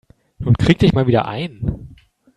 [0.39, 1.95] Nun krieg dich mal wieder ein.